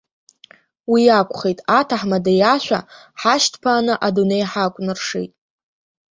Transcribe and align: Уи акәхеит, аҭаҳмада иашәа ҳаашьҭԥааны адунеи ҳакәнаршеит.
Уи 0.91 1.03
акәхеит, 1.19 1.59
аҭаҳмада 1.79 2.31
иашәа 2.35 2.79
ҳаашьҭԥааны 3.19 3.93
адунеи 4.07 4.43
ҳакәнаршеит. 4.51 5.31